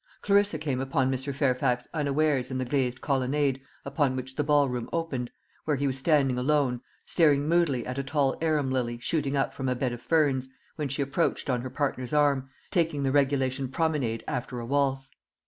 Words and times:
Clarissa 0.23 0.57
came 0.57 0.81
upon 0.81 1.11
Mr. 1.11 1.31
Fairfax 1.31 1.87
unawares 1.93 2.49
in 2.49 2.57
the 2.57 2.65
glazed 2.65 3.01
colonnade 3.01 3.61
upon 3.85 4.15
which 4.15 4.35
the 4.35 4.43
ball 4.43 4.67
room 4.67 4.89
opened, 4.91 5.29
where 5.65 5.77
he 5.77 5.85
was 5.85 5.95
standing 5.95 6.39
alone, 6.39 6.81
staring 7.05 7.47
moodily 7.47 7.85
at 7.85 7.99
a 7.99 8.03
tall 8.03 8.35
arum 8.41 8.71
lily 8.71 8.97
shooting 8.97 9.37
up 9.37 9.53
from 9.53 9.69
a 9.69 9.75
bed 9.75 9.93
of 9.93 10.01
ferns, 10.01 10.49
when 10.75 10.89
she 10.89 11.03
approached 11.03 11.51
on 11.51 11.61
her 11.61 11.69
partner's 11.69 12.13
arm, 12.15 12.49
taking 12.71 13.03
the 13.03 13.11
regulation 13.11 13.67
promenade 13.69 14.23
after 14.27 14.59
a 14.59 14.65
waltz. 14.65 15.11